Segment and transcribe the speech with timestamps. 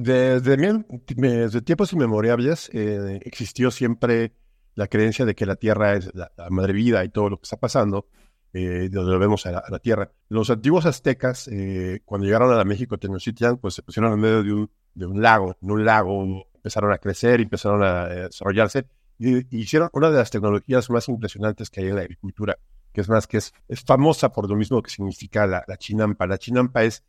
[0.00, 0.56] Desde,
[1.62, 4.32] tiempos inmemorables eh, existió siempre
[4.76, 7.56] la creencia de que la Tierra es la, madre vida y todo lo que está
[7.56, 8.06] pasando,
[8.52, 10.12] eh, donde vemos a la, Tierra.
[10.28, 14.70] Los antiguos aztecas, eh, cuando llegaron a la México Tenochtitlan, pues se pusieron en medio
[14.94, 18.86] de un, lago, en un lago empezaron a crecer, empezaron a eh, desarrollarse
[19.18, 22.56] y, hicieron una de las tecnologías más impresionantes que hay en la agricultura,
[22.92, 23.52] que es más que es,
[23.84, 26.24] famosa por lo mismo que significa la, la chinampa.
[26.28, 27.02] La chinampa es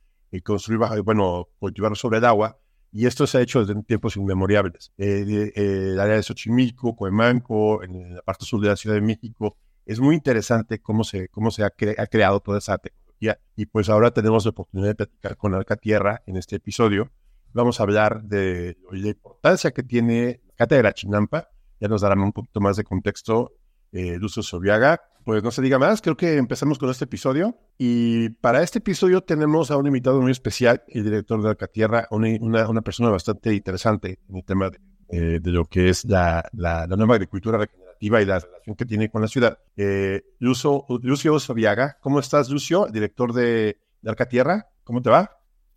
[0.44, 2.58] construir, bueno, cultivar sobre el agua
[2.92, 4.92] y esto se ha hecho desde tiempos inmemorables.
[4.98, 9.02] Eh, eh, el área de Xochimilco, Coemanco, en la parte sur de la Ciudad de
[9.02, 13.40] México, es muy interesante cómo se, cómo se ha, creado toda esa tecnología.
[13.56, 17.12] Y pues ahora tenemos la oportunidad de platicar con Alca Tierra en este episodio.
[17.54, 21.50] Vamos a hablar de, la importancia que tiene la cátedra Chinampa.
[21.80, 23.54] Ya nos darán un poquito más de contexto
[23.92, 25.02] eh, Lucio Sobiaga.
[25.30, 27.56] Pues no se diga más, creo que empezamos con este episodio.
[27.78, 32.68] Y para este episodio tenemos a un invitado muy especial, el director de Alcatierra, una,
[32.68, 34.80] una, persona bastante interesante en el tema de,
[35.10, 39.12] eh, de lo que es la, la, nueva agricultura regenerativa y la relación que tiene
[39.12, 39.60] con la ciudad.
[39.78, 44.70] Eh, Lucio, Lucio Sobiaga, ¿cómo estás, Lucio, director de, de Alcatierra?
[44.84, 45.30] ¿Cómo te va?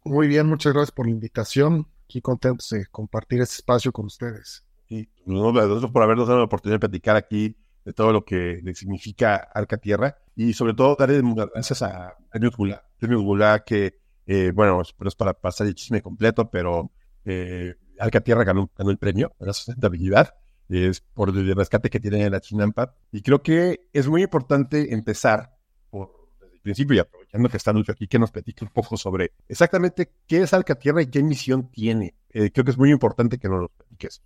[0.02, 1.88] Muy bien, muchas gracias por la invitación.
[2.06, 4.64] Aquí contentos de compartir este espacio con ustedes.
[4.88, 9.36] Sí, nosotros por habernos dado la oportunidad de platicar aquí de todo lo que significa
[9.36, 11.20] Arca Tierra y sobre todo darle
[11.52, 12.84] gracias a Premios Gula.
[12.98, 16.90] Premios Gula que, eh, bueno, es para pasar el chisme completo, pero
[17.24, 20.34] eh, Arca Tierra ganó, el premio a la sustentabilidad
[20.68, 22.94] es por el rescate que tiene la Chinampa.
[23.10, 25.54] Y creo que es muy importante empezar
[25.90, 26.21] por
[26.62, 30.42] principio y aprovechando que está Lucho aquí, que nos platique un poco sobre exactamente qué
[30.42, 32.14] es Tierra y qué misión tiene.
[32.30, 34.22] Eh, creo que es muy importante que nos lo platiques.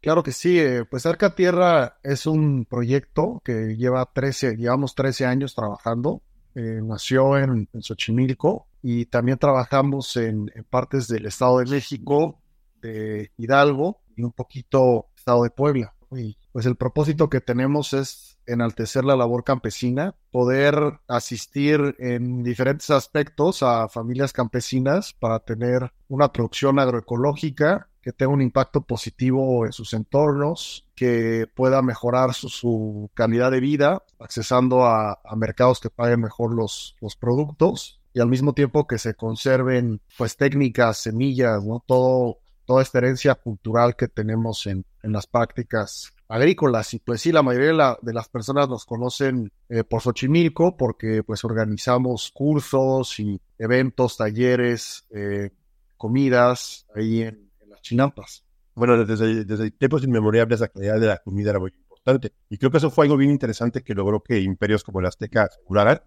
[0.00, 5.26] Claro que sí, eh, pues Arca Tierra es un proyecto que lleva 13, llevamos 13
[5.26, 6.22] años trabajando.
[6.54, 12.40] Eh, nació en, Xochimilco y también trabajamos en, partes del Estado de México,
[12.80, 15.94] de Hidalgo y un poquito Estado de Puebla.
[16.10, 22.90] Y pues el propósito que tenemos es enaltecer la labor campesina, poder asistir en diferentes
[22.90, 29.72] aspectos a familias campesinas para tener una producción agroecológica que tenga un impacto positivo en
[29.72, 36.52] sus entornos, que pueda mejorar su, calidad de vida, accesando a, mercados que paguen mejor
[36.52, 41.82] los, productos y al mismo tiempo que se conserven pues técnicas, semillas, ¿no?
[41.86, 46.94] Todo, toda esta herencia cultural que tenemos en, en las prácticas agrícolas.
[46.94, 51.44] Y pues sí, la mayoría de, las personas nos conocen eh, por Xochimilco porque pues
[51.44, 55.50] organizamos cursos y eventos, talleres, eh,
[55.98, 58.44] comidas ahí en, las chinampas.
[58.74, 62.32] Bueno, desde, desde tiempos inmemoriales la calidad de la comida era muy importante.
[62.48, 65.44] Y creo que eso fue algo bien interesante que logró que imperios como el Azteca
[65.44, 66.00] aseguraran,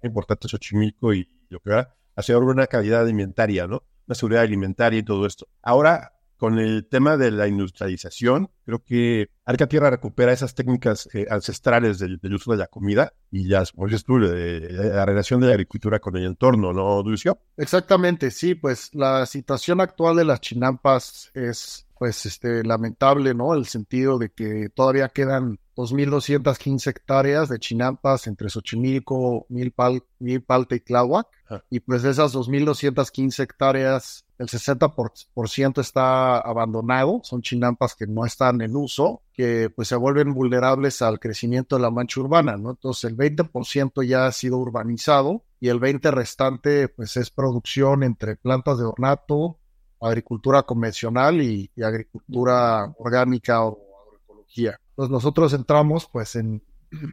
[0.00, 3.82] importante Xochimilco y lo que era, asegurar una calidad alimentaria, ¿no?
[4.06, 5.48] Una seguridad alimentaria y todo esto.
[5.60, 11.26] Ahora con el tema de la industrialización, creo que Arca Tierra recupera esas técnicas eh,
[11.30, 15.52] ancestrales del, uso de la comida y ya, como dices tú, la relación de la
[15.52, 17.38] agricultura con el entorno, ¿no, Dulcio?
[17.56, 23.54] Exactamente, sí, pues la situación actual de las chinampas es, pues, este, lamentable, ¿no?
[23.54, 30.80] El sentido de que todavía quedan 2.215 hectáreas de chinampas entre Xochimilco, Milpal, Milpalte y
[30.80, 31.28] Tláhuac.
[31.70, 38.62] Y pues de esas 2.215 hectáreas, el 60% está abandonado, son chinampas que no están
[38.62, 42.70] en uso, que pues se vuelven vulnerables al crecimiento de la mancha urbana, ¿no?
[42.70, 48.36] Entonces el 20% ya ha sido urbanizado y el 20% restante pues es producción entre
[48.36, 49.58] plantas de ornato,
[50.00, 54.80] agricultura convencional y, agricultura orgánica o agroecología.
[54.96, 56.62] Entonces nosotros entramos pues en,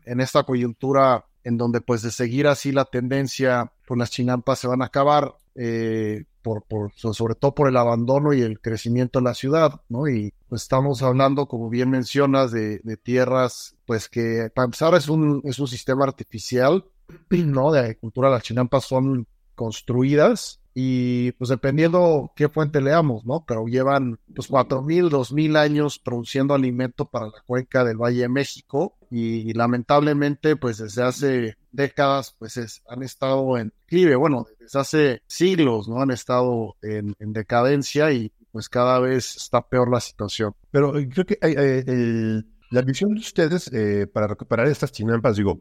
[0.05, 4.67] en esta coyuntura en donde pues de seguir así la tendencia, pues las chinampas se
[4.67, 9.25] van a acabar, eh, por, por, sobre todo por el abandono y el crecimiento de
[9.25, 10.07] la ciudad, ¿no?
[10.07, 15.09] Y pues estamos hablando, como bien mencionas, de, de tierras, pues que para empezar es
[15.09, 16.85] un, es un sistema artificial,
[17.29, 17.71] ¿no?
[17.73, 23.45] De agricultura, las chinampas son construidas y pues dependiendo qué fuente leamos, ¿no?
[23.47, 28.21] Pero llevan pues cuatro mil, dos mil años produciendo alimento para la cuenca del Valle
[28.21, 34.79] de México y, lamentablemente pues desde hace décadas pues han estado en declive, bueno, desde
[34.79, 36.01] hace siglos, ¿no?
[36.01, 40.55] Han estado en, decadencia y pues cada vez está peor la situación.
[40.71, 42.41] Pero eh, creo que eh,
[42.71, 45.59] la visión de ustedes eh, para recuperar estas chinampas, digo,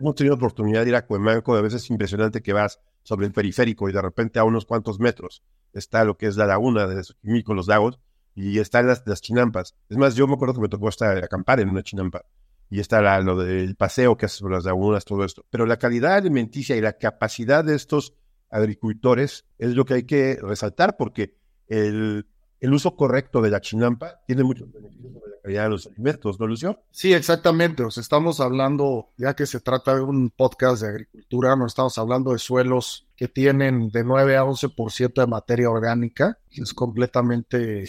[0.00, 3.32] hemos tenido oportunidad de ir a Cuemanco, a veces es impresionante que vas sobre el
[3.32, 7.02] periférico y de repente a unos cuantos metros está lo que es la laguna de
[7.42, 7.98] con los lagos,
[8.34, 9.74] y están las, las chinampas.
[9.88, 12.26] Es más, yo me acuerdo que me tocó estar acampar en una chinampa
[12.68, 15.46] y está la, lo del paseo que hace sobre las lagunas, todo esto.
[15.48, 18.12] Pero la calidad alimenticia y la capacidad de estos
[18.50, 21.34] agricultores es lo que hay que resaltar porque
[21.66, 22.26] el,
[22.60, 26.40] el uso correcto de la chinampa tiene muchos beneficios sobre la calidad de los alimentos,
[26.40, 26.82] ¿no, Lucio?
[26.90, 27.84] Sí, exactamente.
[27.84, 31.96] O sea, estamos hablando, ya que se trata de un podcast de agricultura, no estamos
[31.98, 37.84] hablando de suelos que tienen de 9 a 11% de materia orgánica, es completamente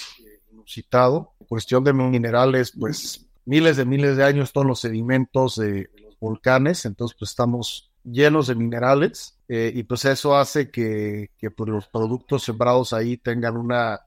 [0.51, 1.33] inusitado.
[1.47, 6.85] Cuestión de minerales, pues miles de miles de años todos los sedimentos de los volcanes,
[6.85, 11.87] entonces pues estamos llenos de minerales eh, y pues eso hace que, que pues, los
[11.87, 14.01] productos sembrados ahí tengan una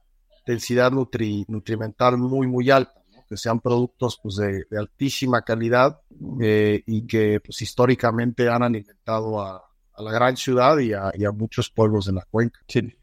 [0.45, 2.93] densidad nutri, nutrimental muy, muy alta,
[3.27, 6.01] que sean productos pues, de, altísima calidad
[6.41, 9.63] eh, y que pues, históricamente han alimentado a,
[9.97, 12.59] la gran ciudad y a, muchos pueblos de la cuenca.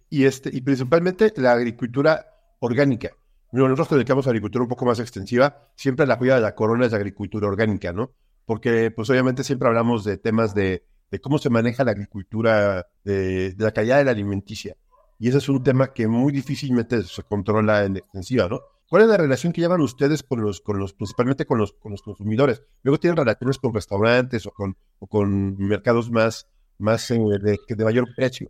[0.08, 2.26] Y, este, y principalmente la agricultura
[2.58, 3.10] orgánica.
[3.52, 6.92] Nosotros dedicamos a agricultura un poco más extensiva, siempre la cuida de la corona es
[6.92, 8.12] la agricultura orgánica, ¿no?
[8.44, 10.84] Porque pues obviamente siempre hablamos de temas de,
[11.20, 14.76] cómo se maneja la agricultura, de, de la calidad de la alimenticia.
[15.20, 18.62] Y ese es un tema que muy difícilmente se controla en extensiva, ¿no?
[18.88, 21.92] ¿Cuál es la relación que llevan ustedes con los, con los principalmente con los, con
[21.92, 22.62] los consumidores?
[22.82, 27.84] Luego tienen relaciones con restaurantes o con, o con mercados más, más eh, de, de,
[27.84, 28.48] mayor precio.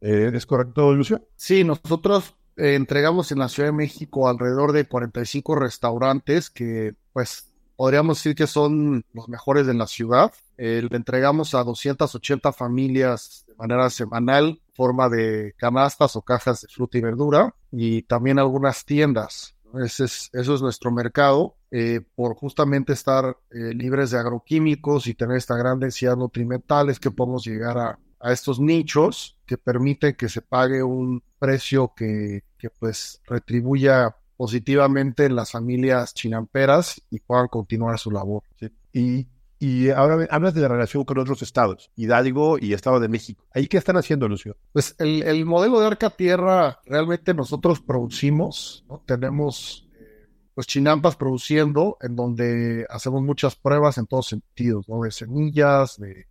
[0.00, 1.28] Eh, ¿Es correcto, Lucio?
[1.36, 7.51] Sí, nosotros eh, entregamos en la Ciudad de México alrededor de 45 restaurantes que, pues,
[7.82, 10.32] podríamos decir que son los mejores de la ciudad.
[10.56, 16.98] le entregamos a 280 familias de manera semanal forma de canastas o cajas de fruta
[16.98, 19.56] y verdura y también algunas tiendas.
[19.82, 21.56] Ese es, eso es nuestro mercado.
[21.72, 27.00] Eh, por justamente estar eh, libres de agroquímicos y tener esta gran densidad nutrimental es
[27.00, 32.44] que podemos llegar a, a estos nichos que permiten que se pague un precio que,
[32.58, 38.42] que pues retribuya positivamente en las familias chinamperas y puedan continuar su labor.
[38.58, 38.72] Sí.
[38.92, 39.26] Y
[39.60, 43.44] y ahora hablas de la relación con otros estados, Hidalgo y Estado de México.
[43.54, 44.56] ¿Ahí qué están haciendo, Lucio?
[44.72, 49.04] Pues el, modelo de Arca Tierra realmente nosotros producimos, ¿no?
[49.06, 55.02] Tenemos eh, pues chinampas produciendo en donde hacemos muchas pruebas en todos sentidos, ¿no?
[55.02, 56.26] De semillas, de,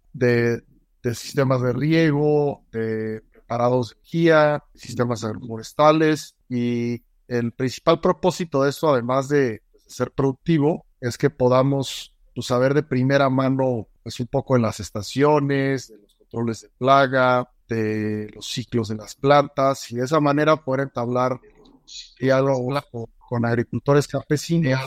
[1.01, 8.71] de, sistemas de riego, de preparados de energía, sistemas agroforestales y el principal propósito de
[8.71, 14.27] eso, además de ser productivo, es que podamos tu saber de primera mano, pues un
[14.27, 19.89] poco en las estaciones, de los controles de plaga, de los ciclos de las plantas,
[19.91, 21.39] y de esa manera poder entablar
[22.19, 22.83] diálogos
[23.29, 24.81] con, agricultores campesinos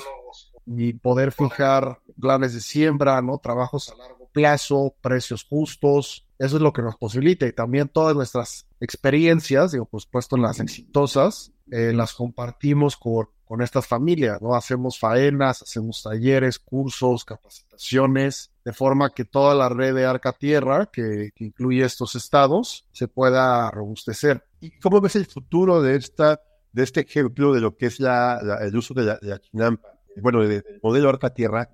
[0.67, 3.39] y poder fijar planes de siembra, ¿no?
[3.39, 6.24] Trabajos a largo plazo, precios justos.
[6.39, 7.47] Eso es lo que nos posibilita.
[7.47, 13.29] Y también todas nuestras experiencias, digo, pues puesto en las exitosas, eh, las compartimos con
[13.45, 14.55] con estas familias, ¿no?
[14.55, 20.89] Hacemos faenas, hacemos talleres, cursos, capacitaciones, de forma que toda la red de Arca Tierra,
[20.91, 24.45] que, incluye estos estados, se pueda robustecer.
[24.61, 26.41] ¿Y cómo ves el futuro de esta,
[26.73, 29.89] de este ejemplo de lo que es la, el uso de la, chinampa?
[30.17, 31.71] Bueno, del modelo Arca Tierra,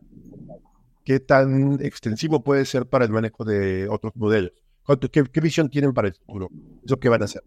[1.10, 4.52] ¿qué tan extensivo puede ser para el manejo de otros modelos?
[5.10, 6.48] ¿Qué, visión tienen para el futuro?
[6.86, 7.42] ¿Eso qué van a hacer?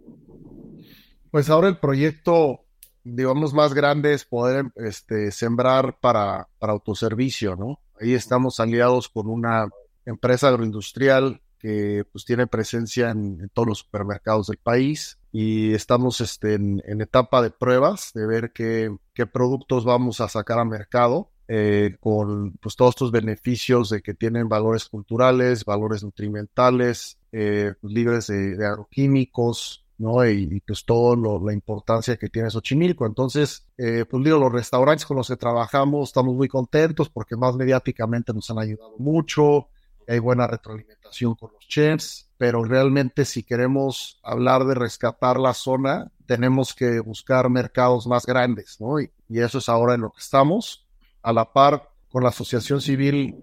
[1.32, 2.66] Pues ahora el proyecto
[3.06, 7.80] digamos, más grandes poder este, sembrar para, para autoservicio, ¿no?
[8.02, 9.70] Ahí estamos aliados con una
[10.06, 16.56] empresa agroindustrial que pues tiene presencia en, todos los supermercados del país y estamos este,
[16.56, 21.98] en, etapa de pruebas de ver qué, qué productos vamos a sacar a mercado eh,
[22.00, 28.66] con pues, todos estos beneficios de que tienen valores culturales, valores nutrimentales, eh, libres de
[28.66, 30.28] agroquímicos, ¿no?
[30.28, 33.06] Y, pues todo la importancia que tiene Xochimilco.
[33.06, 37.56] Entonces, eh, pues digo, los restaurantes con los que trabajamos estamos muy contentos porque más
[37.56, 39.70] mediáticamente nos han ayudado mucho,
[40.08, 46.12] hay buena retroalimentación con los chefs, pero realmente si queremos hablar de rescatar la zona,
[46.26, 49.00] tenemos que buscar mercados más grandes, ¿no?
[49.00, 50.83] Y eso es ahora en lo que estamos.
[51.24, 53.36] A la par, con la Asociación Civil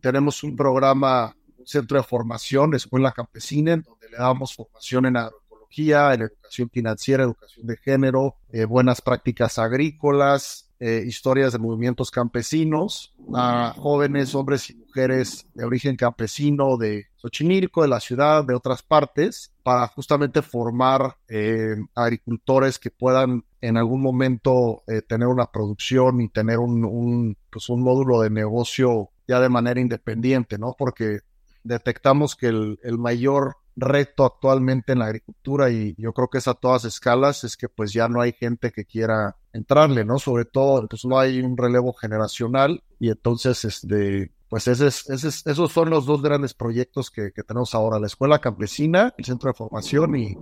[0.00, 5.16] tenemos un programa, un centro de formación, Escuela Campesina, en donde le damos formación en
[5.16, 12.10] agro en educación financiera, educación de género, eh, buenas prácticas agrícolas, eh, historias de movimientos
[12.10, 18.54] campesinos, a jóvenes, hombres y mujeres de origen campesino de Xochimilco, de la ciudad, de
[18.54, 26.20] otras partes, para justamente formar eh, agricultores que puedan en algún momento tener una producción
[26.20, 30.74] y tener un, un, pues un módulo de negocio ya de manera independiente, ¿no?
[30.78, 31.20] Porque
[31.64, 36.48] detectamos que el, el mayor reto actualmente en la agricultura y yo creo que es
[36.48, 40.18] a todas escalas, es que pues ya no hay gente que quiera entrarle, ¿no?
[40.18, 45.90] Sobre todo, pues no hay un relevo generacional y entonces, este, pues ese esos son
[45.90, 50.36] los dos grandes proyectos que, tenemos ahora, la Escuela Campesina, el Centro de Formación y,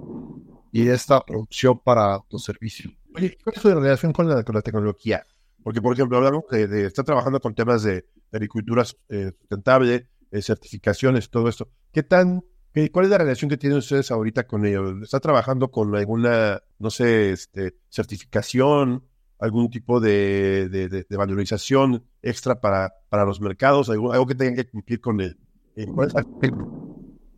[0.73, 2.91] y esta producción para tu servicio.
[3.15, 5.25] Oye, ¿cuál es tu relación con la, tecnología?
[5.63, 10.43] Porque, por ejemplo, hablamos de, de estar trabajando con temas de, agricultura eh, sustentable, eh,
[10.43, 11.69] certificaciones, todo esto.
[11.93, 12.43] ¿Qué tan,
[12.91, 15.03] cuál es la relación que tienen ustedes ahorita con ellos?
[15.03, 19.05] ¿Está trabajando con alguna, no sé, este, certificación,
[19.39, 25.21] algún tipo de, valorización extra para, para los mercados, algo, que tengan que cumplir con
[25.21, 25.37] el,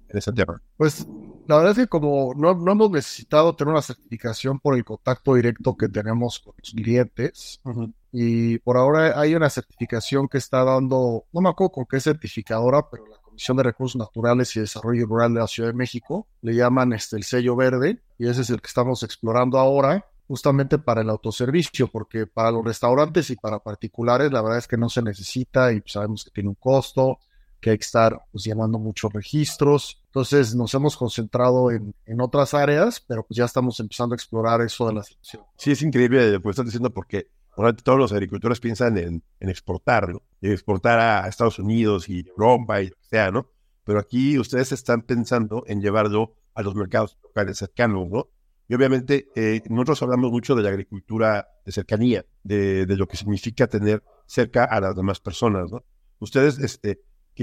[0.09, 0.61] en ese tema?
[0.77, 1.07] Pues
[1.47, 5.35] la verdad es que como no, no, hemos necesitado tener una certificación por el contacto
[5.35, 7.61] directo que tenemos con los clientes,
[8.13, 12.89] y por ahora hay una certificación que está dando, no me acuerdo con qué certificadora,
[12.91, 16.55] pero la Comisión de Recursos Naturales y Desarrollo Rural de la Ciudad de México le
[16.55, 21.03] llaman este, el sello verde, y ese es el que estamos explorando ahora justamente para
[21.03, 25.03] el autoservicio, porque para los restaurantes y para particulares la verdad es que no se
[25.03, 27.19] necesita y sabemos que tiene un costo,
[27.67, 30.01] que hay que estar pues, llamando muchos registros.
[30.07, 34.61] Entonces nos hemos concentrado en, en, otras áreas, pero pues ya estamos empezando a explorar
[34.61, 35.43] eso de la selección.
[35.59, 37.33] Sí, es increíble lo que estás diciendo porque
[37.83, 42.95] todos los agricultores piensan en, en exportarlo, exportar a Estados Unidos y Europa y lo
[42.95, 43.51] que sea, ¿no?
[43.83, 48.29] Pero aquí ustedes están pensando en llevarlo a los mercados locales cercanos, ¿no?
[48.69, 53.17] Y obviamente eh, nosotros hablamos mucho de la agricultura de cercanía, de, de, lo que
[53.17, 55.85] significa tener cerca a las demás personas, ¿no?
[56.21, 57.01] Ustedes, este,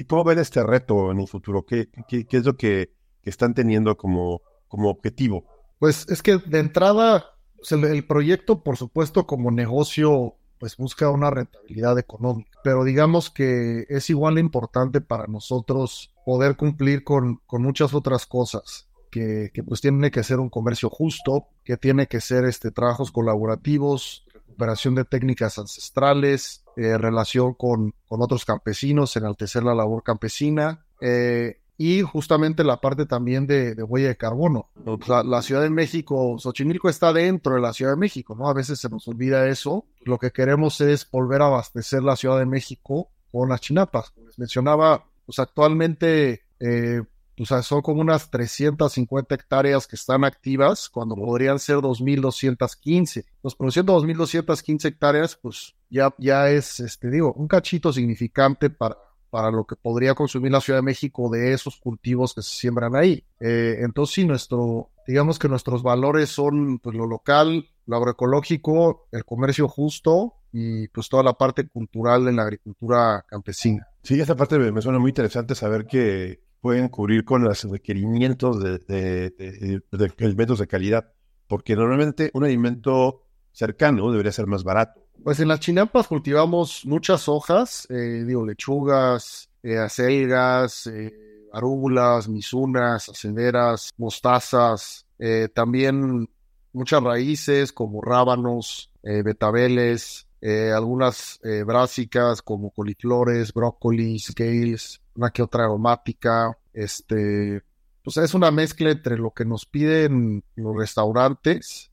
[0.07, 1.63] ¿Cómo ven este reto en un futuro?
[1.65, 5.45] ¿Qué, qué, es lo que, que, están teniendo como, como objetivo?
[5.77, 7.25] Pues es que de entrada,
[7.69, 14.09] el, proyecto, por supuesto, como negocio, pues busca una rentabilidad económica, pero digamos que es
[14.09, 18.89] igual importante para nosotros poder cumplir con, con muchas otras cosas.
[19.11, 23.11] Que, que, pues tiene que ser un comercio justo, que tiene que ser este, trabajos
[23.11, 30.85] colaborativos, recuperación de técnicas ancestrales, eh, relación con, con, otros campesinos, enaltecer la labor campesina
[31.01, 34.69] eh, y justamente la parte también de, huella de carbono.
[35.07, 38.47] la Ciudad de México, Xochimilco está dentro de la Ciudad de México, ¿no?
[38.47, 39.85] A veces se nos olvida eso.
[40.01, 44.13] Lo que queremos es volver a abastecer la Ciudad de México con las chinapas.
[44.23, 47.01] Les mencionaba, pues actualmente eh,
[47.39, 53.25] o sea, son como unas 350 hectáreas que están activas cuando podrían ser 2.215.
[53.41, 58.97] Los produciendo 2.215 hectáreas, pues ya, ya es, este, digo, un cachito significante para,
[59.29, 62.95] para lo que podría consumir la Ciudad de México de esos cultivos que se siembran
[62.95, 63.23] ahí.
[63.39, 69.25] Eh, entonces, sí, nuestro, digamos que nuestros valores son pues, lo local, lo agroecológico, el
[69.25, 73.87] comercio justo y pues toda la parte cultural de la agricultura campesina.
[74.03, 78.79] Sí, esa parte me suena muy interesante saber que pueden cubrir con los requerimientos de,
[78.79, 79.81] de,
[80.21, 81.11] alimentos de calidad,
[81.45, 85.05] porque normalmente un alimento cercano debería ser más barato.
[85.21, 91.13] Pues en las chinampas cultivamos muchas hojas, eh, digo, lechugas, eh, acelgas, eh,
[91.51, 96.29] arúgulas, misunas, acederas, mostazas, eh, también
[96.71, 100.27] muchas raíces como rábanos, betabeles,
[100.75, 107.61] algunas brásicas como coliflores, brócolis, scales, una que otra aromática, este,
[108.03, 111.91] pues es una mezcla entre lo que nos piden los restaurantes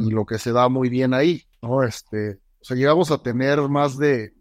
[0.00, 1.82] y lo que se da muy bien ahí, ¿no?
[1.82, 4.32] Este, o sea, llegamos a tener más de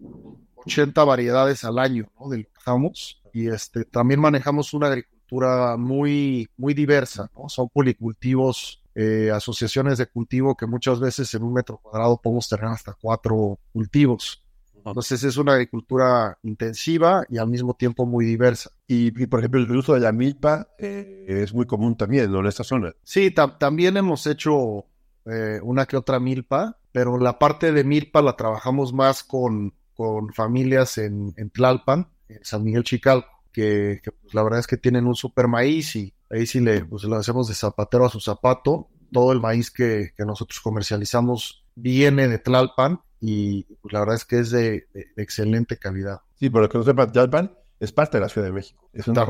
[0.56, 2.30] 80 variedades al año, ¿no?
[2.30, 3.22] De lo que estamos.
[3.34, 7.50] Y este, también manejamos una agricultura muy, muy diversa, ¿no?
[7.50, 12.66] Son policultivos, eh, asociaciones de cultivo que muchas veces en un metro cuadrado podemos tener
[12.66, 14.44] hasta cuatro cultivos.
[14.86, 18.72] Entonces es una agricultura intensiva y al mismo tiempo muy diversa.
[18.86, 22.42] Y, por ejemplo, el uso de la milpa eh, es muy común también ¿no?
[22.42, 22.94] en esta zona.
[23.04, 24.86] Sí, también hemos hecho
[25.26, 30.34] eh, una que otra milpa, pero la parte de milpa la trabajamos más con, con
[30.34, 35.08] familias en, en, Tlalpan, en San Miguel Chical, que, pues, la verdad es que tienen
[35.08, 38.90] un super maíz y ahí sí le, pues, lo hacemos de zapatero a su zapato.
[39.12, 44.26] Todo el maíz que, que nosotros comercializamos viene de Tlalpan y pues, la verdad es
[44.26, 46.22] que es de, excelente calidad.
[46.36, 48.90] Sí, por lo que no sepa, Tlalpan es parte de la Ciudad de México.
[48.94, 49.26] Es una,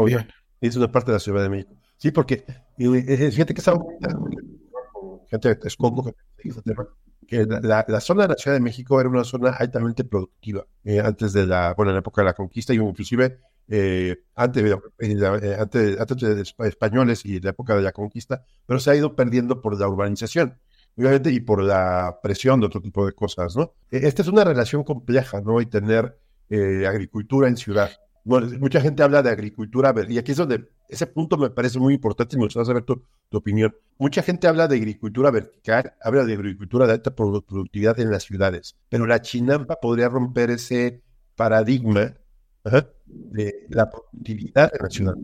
[0.62, 1.76] es una parte de la Ciudad de México.
[1.98, 2.46] Sí, porque
[2.78, 3.74] fíjate que está
[5.28, 5.58] gente
[7.28, 11.00] que la, la, zona de la Ciudad de México era una zona altamente productiva eh,
[11.00, 14.64] antes de la, bueno, en la época de la conquista y inclusive eh, antes,
[15.00, 19.16] eh, antes, antes de españoles y la época de la conquista, pero se ha ido
[19.16, 20.58] perdiendo por la urbanización
[20.98, 23.74] obviamente, y por la presión de otro tipo de cosas, ¿no?
[23.92, 25.62] E, esta es una relación compleja, ¿no?
[25.62, 26.18] Y tener
[26.50, 27.92] eh, agricultura en ciudad.
[28.26, 31.94] Bueno, mucha gente habla de agricultura y aquí es donde ese punto me parece muy
[31.96, 33.04] importante y me gustaría saber tu,
[33.34, 33.76] opinión.
[33.98, 38.78] Mucha gente habla de agricultura vertical, habla de agricultura de alta productividad en las ciudades,
[38.90, 41.02] pero la chinampa podría romper ese
[41.36, 42.14] paradigma
[42.64, 45.16] de la productividad en la ciudad.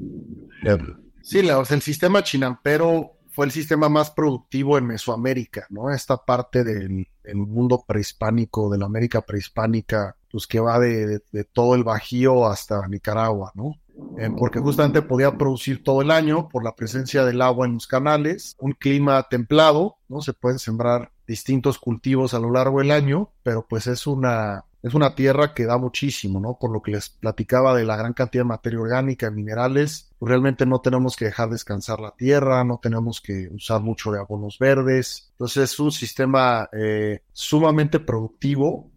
[1.22, 5.92] Sí, la, el sistema chinampero fue el sistema más productivo en Mesoamérica, ¿no?
[5.92, 11.22] Esta parte del, mundo prehispánico, de la América prehispánica, pues que va de,
[11.54, 13.76] todo el Bajío hasta Nicaragua, ¿no?
[14.18, 17.88] Eh, porque justamente podía producir todo el año por la presencia del agua en los
[17.88, 20.22] canales, un clima templado, ¿no?
[20.22, 24.94] Se pueden sembrar distintos cultivos a lo largo del año, pero pues es una, es
[24.94, 26.58] una tierra que da muchísimo, ¿no?
[26.60, 30.80] Por lo que les platicaba de la gran cantidad de materia orgánica minerales, realmente no
[30.80, 35.30] tenemos que dejar descansar la tierra, no tenemos que usar mucho de abonos verdes.
[35.32, 38.90] Entonces es un sistema eh, sumamente productivo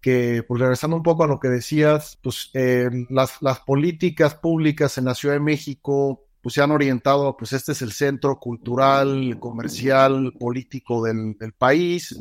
[0.00, 4.98] que, pues regresando un poco a lo que decías, pues eh, las, las políticas públicas
[4.98, 9.38] en la Ciudad de México pues se han orientado, pues este es el centro cultural,
[9.40, 12.16] comercial, político del, del país,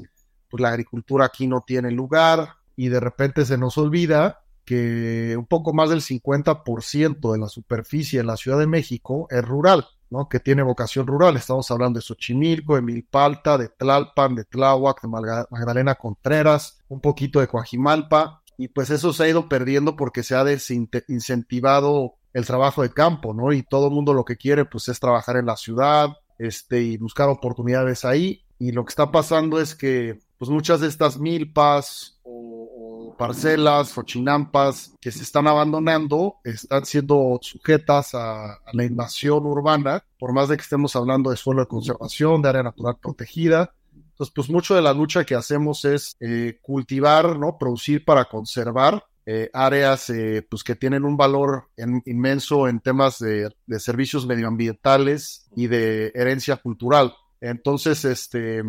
[0.50, 5.48] pues la agricultura aquí no tiene lugar, y de repente se nos olvida que un
[5.48, 10.30] poco más del 50% de la superficie en la Ciudad de México es rural, ¿no?
[10.30, 11.36] Que tiene vocación rural.
[11.38, 17.40] Estamos hablando de Xochimilco, de Milpalta, de Tlalpan, de Tláhuac, de Magdalena Contreras, un poquito
[17.40, 22.84] de Coajimalpa, y pues eso se ha ido perdiendo porque se ha desincentivado el trabajo
[22.84, 23.54] de campo, ¿no?
[23.54, 26.98] Y todo el mundo lo que quiere pues es trabajar en la ciudad, este, y
[26.98, 28.44] buscar oportunidades ahí.
[28.60, 32.20] Y lo que está pasando es que pues muchas de estas milpas
[33.18, 40.34] parcelas o chinampas que se están abandonando están siendo sujetas a, la invasión urbana, por
[40.34, 43.74] más de que estemos hablando de suelo de conservación, de área natural protegida.
[43.94, 47.58] Entonces, pues mucho de la lucha que hacemos es eh, cultivar, ¿no?
[47.58, 51.70] Producir para conservar eh, áreas eh, pues que tienen un valor
[52.06, 57.14] inmenso en temas de, de, servicios medioambientales y de herencia cultural.
[57.42, 58.64] Entonces, este,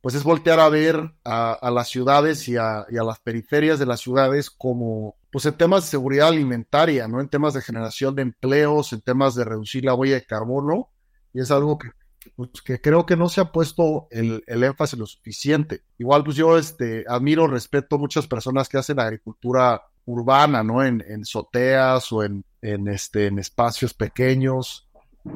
[0.00, 4.50] pues es voltear a ver a, las ciudades y a, las periferias de las ciudades
[4.50, 7.20] como, pues en temas de seguridad alimentaria, ¿no?
[7.20, 10.90] En temas de generación de empleos, en temas de reducir la huella de carbono,
[11.34, 11.90] y es algo que,
[12.36, 15.82] pues, que creo que no se ha puesto el, énfasis lo suficiente.
[15.98, 20.84] Igual, pues yo este, admiro, respeto muchas personas que hacen agricultura urbana, ¿no?
[20.84, 24.88] En, en soteas o en, en, este, en espacios pequeños,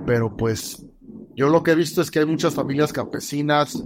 [0.07, 0.87] pero pues
[1.35, 3.85] yo lo que he visto es que hay muchas familias campesinas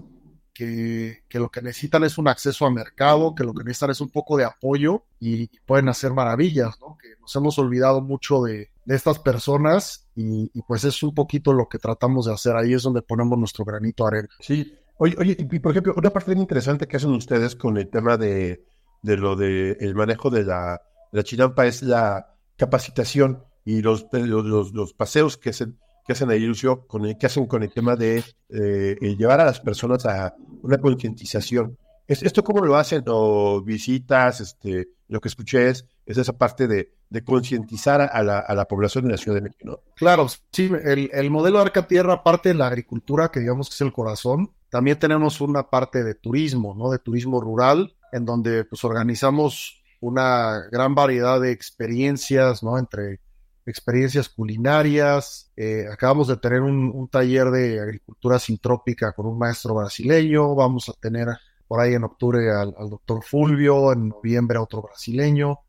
[0.57, 4.09] que, lo que necesitan es un acceso a mercado, que lo que necesitan es un
[4.09, 6.97] poco de apoyo y, pueden hacer maravillas, ¿no?
[7.01, 11.79] Que nos hemos olvidado mucho de, estas personas y, pues es un poquito lo que
[11.79, 12.57] tratamos de hacer.
[12.57, 14.29] Ahí es donde ponemos nuestro granito de arena.
[14.41, 14.75] Sí.
[14.99, 18.65] Oye, oye, y por ejemplo, una parte interesante que hacen ustedes con el tema de,
[19.03, 20.81] de lo de el manejo de la,
[21.13, 25.67] la chinampa es la capacitación y los, los, los paseos que se
[26.07, 29.45] que hacen ahí, Lucio, con el, que hacen con el tema de eh, llevar a
[29.45, 31.77] las personas a una concientización.
[32.07, 33.03] ¿Esto cómo lo hacen?
[33.09, 34.41] ¿O visitas?
[34.41, 36.93] Este, lo que escuché es, esa parte de,
[37.25, 39.83] concientizar a la, población de la Ciudad de México.
[39.97, 43.75] Claro, sí, el, el modelo de Arca Tierra, aparte de la agricultura, que digamos que
[43.75, 46.91] es el corazón, también tenemos una parte de turismo, ¿no?
[46.91, 52.79] De turismo rural, en donde pues organizamos una gran variedad de experiencias, ¿no?
[52.79, 53.21] Entre
[53.67, 55.51] experiencias culinarias.
[55.57, 60.55] Eh, acabamos de tener un, taller de agricultura sintrópica con un maestro brasileño.
[60.55, 61.29] Vamos a tener
[61.67, 65.61] por ahí en octubre al, doctor Fulvio, en noviembre a otro brasileño.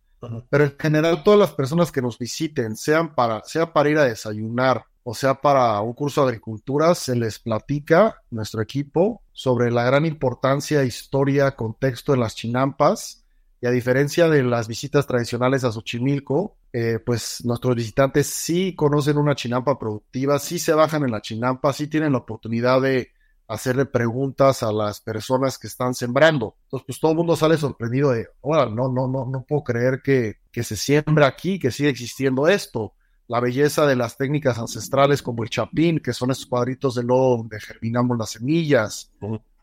[0.49, 4.05] Pero en general todas las personas que nos visiten, sean para, sea para ir a
[4.05, 9.86] desayunar o sea para un curso de agricultura, se les platica nuestro equipo sobre la
[9.86, 13.23] gran importancia, historia, contexto de las chinampas.
[13.60, 19.17] Y a diferencia de las visitas tradicionales a Xochimilco, eh, pues nuestros visitantes sí conocen
[19.17, 23.12] una chinampa productiva, sí se bajan en la chinampa, sí tienen la oportunidad de
[23.48, 26.56] hacerle preguntas a las personas que están sembrando.
[26.65, 30.02] Entonces, pues todo el mundo sale sorprendido de, bueno, no, no, no, no puedo creer
[30.04, 32.93] que, que se siembra aquí, que sigue existiendo esto.
[33.28, 37.38] La belleza de las técnicas ancestrales como el chapín, que son estos cuadritos de lodo
[37.38, 39.12] donde germinamos las semillas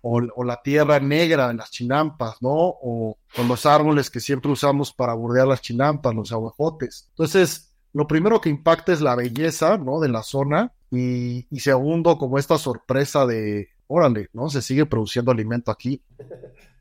[0.06, 2.52] o, la tierra negra en las chinampas, ¿no?
[2.52, 7.06] O con los árboles que siempre usamos para bordear las chinampas, los aguajotes.
[7.10, 10.00] Entonces, lo primero que impacta es la belleza, ¿no?
[10.00, 14.50] De la zona y, segundo, como esta sorpresa de, órale, ¿no?
[14.50, 16.02] Se sigue produciendo alimento aquí.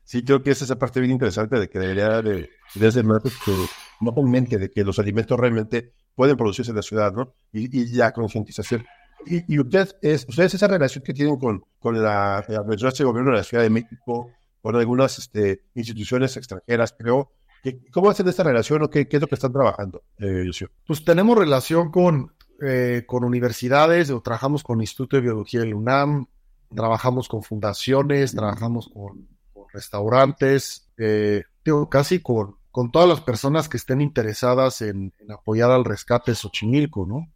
[0.04, 3.22] Sí, creo que esa es esa parte bien interesante de que debería de, desde más
[3.22, 3.30] que
[4.02, 7.32] no de que los alimentos realmente pueden producirse en la ciudad, ¿no?
[7.54, 8.84] Y, y la concientización.
[9.26, 13.36] Y, usted es, ustedes esa relación que tienen con, con la, la de gobierno de
[13.36, 17.32] la Ciudad de México, con algunas este, instituciones extranjeras, creo.
[17.92, 20.50] ¿Cómo hacen esta relación o qué, qué es lo que están trabajando, eh,
[20.86, 22.32] Pues tenemos relación con,
[22.62, 26.26] eh, con universidades, o trabajamos con el Instituto de Biología del UNAM,
[26.74, 29.28] trabajamos con fundaciones, trabajamos con,
[29.72, 35.70] restaurantes, eh, digo, casi con, con todas las personas que estén interesadas en, en apoyar
[35.70, 37.28] al rescate de Xochimilco, ¿no?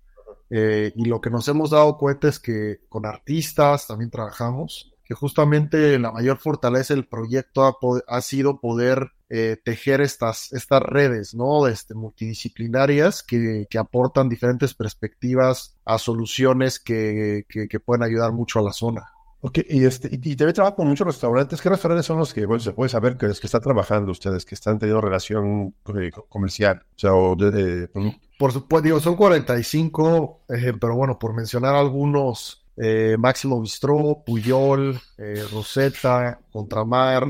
[0.50, 5.14] Eh, y lo que nos hemos dado cuenta es que con artistas también trabajamos, que
[5.14, 11.34] justamente la mayor fortaleza del proyecto ha, ha sido poder eh, tejer estas, estas redes,
[11.34, 11.66] ¿no?
[11.66, 18.58] Este, multidisciplinarias que, que aportan diferentes perspectivas a soluciones que, que, que pueden ayudar mucho
[18.58, 19.12] a la zona.
[19.40, 21.60] Ok, y, este, y, también trabajo con muchos restaurantes.
[21.60, 24.44] ¿Qué restaurantes son los que, bueno, se puede saber que, los que están trabajando ustedes,
[24.44, 26.82] que están teniendo relación eh, comercial?
[26.96, 27.88] O sea, o de,
[28.36, 35.00] Por supuesto, digo, son 45, eh, pero bueno, por mencionar algunos, eh, Máximo Bistró, Puyol,
[35.18, 37.28] eh, Rosetta, Contramar,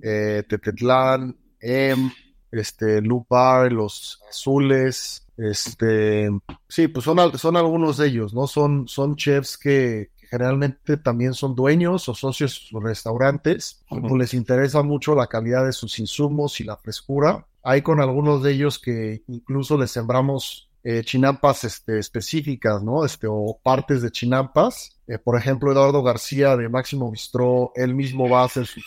[0.00, 2.10] Tetetlán, M,
[2.50, 6.30] este, Lupar, Los Azules, este,
[6.68, 8.46] sí, pues son, son algunos de ellos, ¿no?
[8.46, 14.82] Son, son chefs que, generalmente también son dueños o socios de restaurantes, uh les interesa
[14.82, 17.46] mucho la calidad de sus insumos y la frescura.
[17.62, 23.04] Hay con algunos de ellos que incluso les sembramos eh, chinampas este, específicas, ¿no?
[23.04, 24.96] Este, o partes de chinampas.
[25.06, 28.84] Eh, por ejemplo, Eduardo García de Máximo Bistró, él mismo va a hacer sus,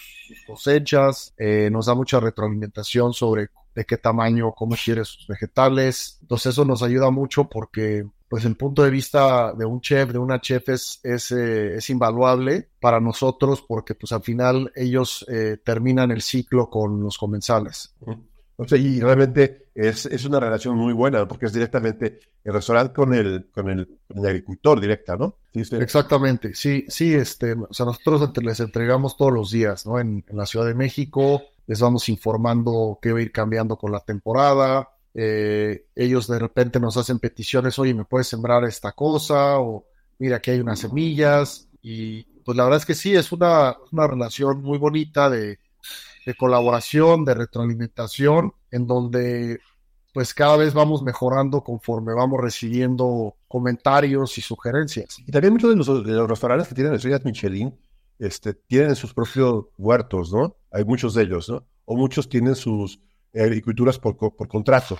[0.47, 6.17] cosechas, eh, nos da mucha retroalimentación sobre de qué tamaño, cómo quiere sus vegetales.
[6.21, 10.17] Entonces eso nos ayuda mucho porque pues el punto de vista de un chef, de
[10.17, 15.57] una chef es, es, eh, es invaluable para nosotros porque pues al final ellos eh,
[15.61, 17.93] terminan el ciclo con los comensales.
[18.55, 22.93] O sea, y realmente es, es, una relación muy buena porque es directamente el restaurante
[22.93, 25.35] con el, con el, con el agricultor directa, ¿no?
[25.53, 29.99] ¿Sí, Exactamente, sí, sí, este, o sea, nosotros les entregamos todos los días, ¿no?
[29.99, 33.91] En, en la Ciudad de México, les vamos informando qué va a ir cambiando con
[33.91, 39.59] la temporada, eh, ellos de repente nos hacen peticiones, oye, ¿me puedes sembrar esta cosa?
[39.59, 39.85] O
[40.19, 41.67] mira, aquí hay unas semillas.
[41.81, 45.59] Y pues la verdad es que sí, es una, una relación muy bonita de,
[46.25, 49.59] de colaboración, de retroalimentación, en donde
[50.13, 55.19] pues cada vez vamos mejorando conforme vamos recibiendo comentarios y sugerencias.
[55.25, 57.73] Y también muchos de los, de los restaurantes que tienen estrellas Michelin
[58.19, 60.57] este, tienen sus propios huertos, ¿no?
[60.71, 61.65] Hay muchos de ellos, ¿no?
[61.85, 62.99] O muchos tienen sus
[63.33, 64.97] agriculturas por, por contrato.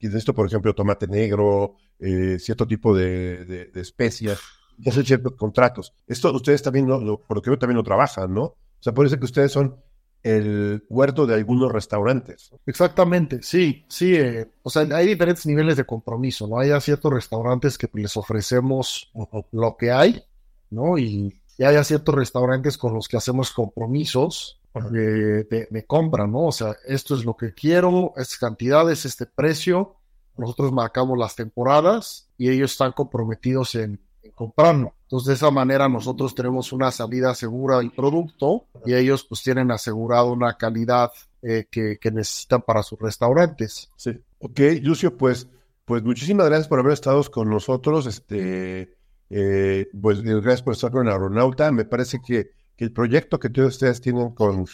[0.00, 4.40] Esto, por ejemplo, tomate negro, eh, cierto tipo de, de, especias,
[4.86, 5.92] hacen ciertos contratos.
[6.06, 8.44] Esto ustedes también, lo, por lo que veo, también lo trabajan, ¿no?
[8.44, 9.76] O sea, puede ser que ustedes son
[10.22, 12.50] el huerto de algunos restaurantes.
[12.64, 14.14] Exactamente, sí, sí.
[14.14, 16.58] Eh, o sea, hay diferentes niveles de compromiso, ¿no?
[16.58, 19.12] Hay ciertos restaurantes que les ofrecemos
[19.50, 20.22] lo que hay,
[20.70, 20.96] ¿no?
[20.96, 26.46] Y, y hay ciertos restaurantes con los que hacemos compromisos de, de, compra, ¿no?
[26.46, 29.96] O sea, esto es lo que quiero, estas cantidades, este precio.
[30.36, 34.00] Nosotros marcamos las temporadas y ellos están comprometidos en,
[34.34, 34.94] comprarlo.
[35.02, 39.70] Entonces, de esa manera nosotros tenemos una salida segura del producto y ellos pues tienen
[39.70, 43.90] asegurado una calidad eh, que, que, necesitan para sus restaurantes.
[43.96, 44.18] Sí.
[44.38, 45.48] Ok, Lucio, pues,
[45.84, 48.06] pues muchísimas gracias por haber estado con nosotros.
[48.06, 48.96] Este,
[49.30, 51.70] eh, pues gracias por estar con el aeronauta.
[51.72, 54.66] Me parece que que el proyecto que todos ustedes tienen con,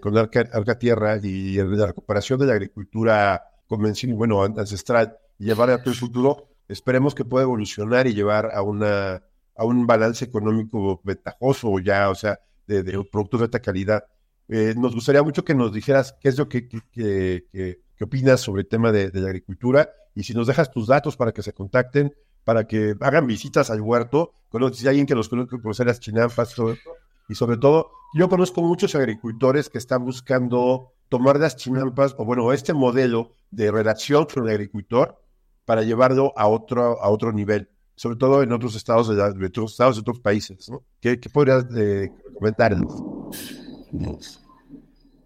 [0.00, 5.78] con Arca, Tierra y la recuperación de la agricultura convencional, bueno, ancestral, y llevar a
[5.78, 9.22] todo el futuro, esperemos que pueda evolucionar y llevar a, una,
[9.56, 14.04] a un balance económico ventajoso ya, o sea, de, de productos de alta calidad.
[14.48, 18.62] Eh, nos gustaría mucho que nos dijeras qué es lo que, que, que, opinas sobre
[18.62, 21.52] el tema de, de, la agricultura y si nos dejas tus datos para que se
[21.52, 24.34] contacten, para que hagan visitas al huerto,
[24.72, 26.90] si hay alguien que los conozca, conocer las chinampas, todo esto,
[27.28, 32.52] y sobre todo, yo conozco muchos agricultores que están buscando tomar las chinampas, o bueno,
[32.52, 35.18] este modelo de relación con el agricultor
[35.64, 39.96] para llevarlo a otro, a otro nivel, sobre todo en otros estados de, otros estados
[39.96, 40.82] de otros países, ¿no?
[41.00, 43.02] ¿Qué, podrías eh, comentarnos?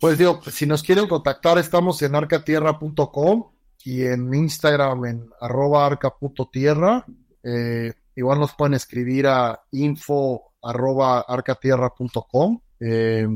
[0.01, 3.51] Pues digo, si nos quieren contactar, estamos en arcatierra.com
[3.85, 7.07] y en Instagram en arroba arca.tierra.
[7.43, 12.61] Eh, igual nos pueden escribir a info arroba arcatierra.com.
[12.81, 13.29] Eh,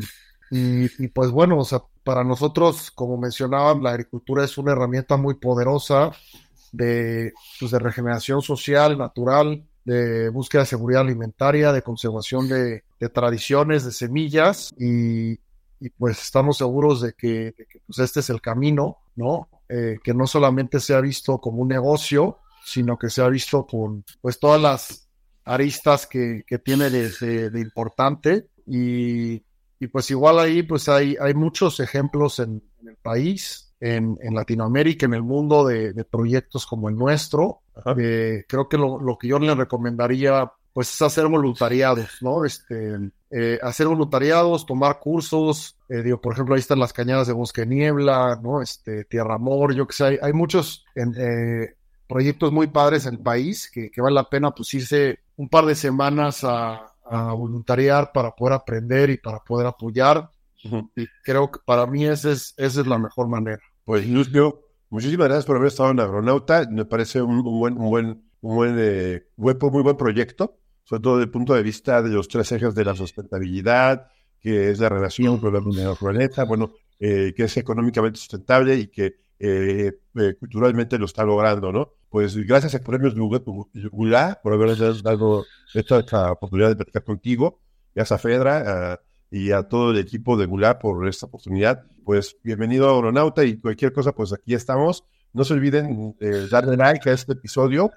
[0.50, 5.16] y, y, pues bueno, o sea, para nosotros, como mencionaba, la agricultura es una herramienta
[5.16, 6.10] muy poderosa
[6.72, 13.84] de, pues, de regeneración social, natural, de búsqueda de seguridad alimentaria, de conservación de, tradiciones,
[13.84, 15.32] de semillas y,
[15.80, 19.48] y, pues estamos seguros de que, de que pues este es el camino, ¿no?
[19.68, 22.38] Eh, que no solamente se ha visto como un negocio,
[22.70, 25.08] sino que se ha visto con pues todas las
[25.44, 29.42] aristas que, que tiene de, de, importante y,
[29.80, 34.34] y, pues igual ahí pues hay, hay muchos ejemplos en, en el país, en, en,
[34.34, 37.62] Latinoamérica, en el mundo de, de proyectos como el nuestro.
[37.98, 42.44] Eh, creo que lo, lo, que yo le recomendaría pues es hacer voluntariados, ¿no?
[42.44, 47.32] Este, eh, hacer voluntariados, tomar cursos, eh, digo, por ejemplo, ahí están las cañadas de
[47.32, 48.62] Bosque Niebla, ¿no?
[48.62, 51.74] Este, Tierra Amor, yo que sé, hay, hay muchos en, eh,
[52.10, 55.74] proyectos muy padres en el país que, vale la pena pues irse un par de
[55.74, 60.30] semanas a, voluntariar para poder aprender y para poder apoyar.
[60.94, 63.58] Y creo que para mí esa es, esa es la mejor manera.
[63.84, 66.68] Pues Lucio, muchísimas gracias por haber estado en Agronauta.
[66.70, 68.06] Me parece un, buen, un buen,
[68.42, 72.28] un buen, eh, muy buen proyecto, sobre todo desde el punto de vista de los
[72.28, 74.06] tres ejes de la sustentabilidad,
[74.40, 79.16] que es la relación con el planeta, bueno, eh, que es económicamente sustentable y que
[79.38, 81.94] eh, eh, culturalmente lo está logrando, ¿no?
[82.10, 87.60] Pues gracias a Premios Gula por habernos dado esta, oportunidad de platicar contigo,
[87.94, 91.84] gracias a Fedra y a todo el equipo de Gula por esta oportunidad.
[92.04, 95.04] Pues bienvenido a Aeronauta y cualquier cosa, pues aquí estamos.
[95.32, 96.16] No se olviden
[96.50, 97.92] darle like a este episodio,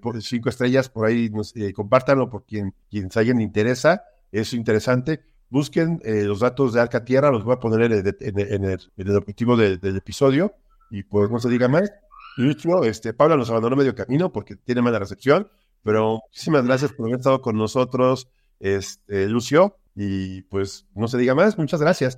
[0.00, 5.24] por cinco estrellas por ahí, nos, compártanlo por quien, quien se alguien interesa, es interesante
[5.50, 9.96] busquen eh, los datos de Arca Tierra, los voy a poner en el, objetivo del
[9.96, 10.54] episodio
[10.90, 11.90] y pues no se diga más.
[12.38, 15.50] Lucho, este, Paula nos abandonó medio camino porque tiene mala recepción,
[15.82, 18.28] pero muchísimas gracias por haber estado con nosotros,
[18.60, 22.16] este, Lucio, y pues no se diga más, muchas gracias.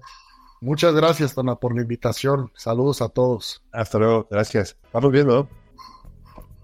[0.60, 2.52] Muchas gracias, Tona, por la invitación.
[2.54, 3.62] Saludos a todos.
[3.72, 4.76] Hasta luego, gracias.
[4.92, 5.48] Vamos viendo.